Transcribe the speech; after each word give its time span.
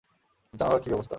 জানালার 0.53 0.81
কী 0.83 0.89
ব্যবস্থা? 0.89 1.09